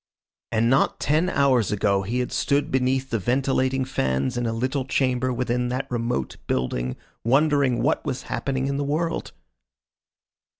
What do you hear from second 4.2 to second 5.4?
in a little chamber